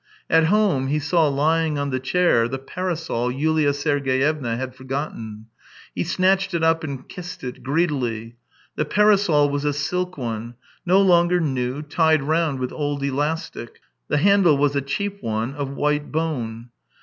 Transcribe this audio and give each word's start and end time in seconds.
At 0.31 0.45
home 0.45 0.87
he 0.87 0.97
saw 0.97 1.27
lying 1.27 1.77
on 1.77 1.91
the 1.91 1.99
chair 1.99 2.47
the 2.47 2.57
parasol 2.57 3.29
Yulia 3.31 3.71
Sergeyevna 3.71 4.57
had 4.57 4.73
forgotten; 4.73 5.45
he 5.93 6.03
snatched 6.03 6.55
it 6.55 6.63
up 6.63 6.83
and 6.83 7.07
kissed 7.07 7.43
it 7.43 7.61
greedily. 7.61 8.35
The 8.75 8.85
parasol 8.85 9.51
was 9.51 9.63
a 9.63 9.73
silk 9.73 10.17
one, 10.17 10.55
no 10.87 10.99
longer 10.99 11.39
new. 11.39 11.83
tied 11.83 12.23
round 12.23 12.57
with 12.59 12.71
old 12.73 13.03
elastic. 13.03 13.79
The 14.07 14.17
handle 14.17 14.57
was 14.57 14.75
a 14.75 14.81
cheap 14.81 15.21
one, 15.21 15.53
of 15.53 15.69
white 15.69 16.11
bone. 16.11 16.69